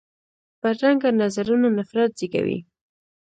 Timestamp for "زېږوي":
2.19-2.57